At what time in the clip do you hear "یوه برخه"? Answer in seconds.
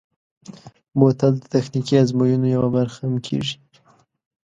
2.55-2.99